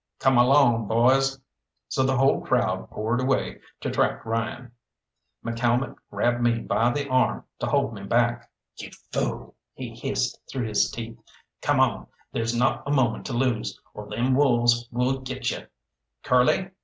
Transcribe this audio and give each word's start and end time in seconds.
Come 0.17 0.39
along, 0.39 0.87
boys!" 0.87 1.39
So 1.87 2.01
the 2.01 2.17
whole 2.17 2.41
crowd 2.41 2.89
poured 2.89 3.21
away 3.21 3.61
to 3.81 3.91
track 3.91 4.25
Ryan. 4.25 4.71
McCalmont 5.45 5.95
grabbed 6.09 6.41
me 6.41 6.57
by 6.57 6.89
the 6.91 7.07
arm 7.07 7.43
to 7.59 7.67
hold 7.67 7.93
me 7.93 8.01
back. 8.01 8.49
"You 8.77 8.89
fool," 9.13 9.53
he 9.75 9.91
hissed 9.93 10.41
through 10.49 10.65
his 10.65 10.89
teeth, 10.89 11.19
"come 11.61 11.79
on 11.79 12.07
there's 12.31 12.55
not 12.57 12.81
a 12.87 12.91
moment 12.91 13.27
to 13.27 13.33
lose 13.33 13.79
or 13.93 14.09
them 14.09 14.33
wolves 14.33 14.87
will 14.91 15.19
get 15.19 15.51
you! 15.51 15.67
Curly! 16.23 16.71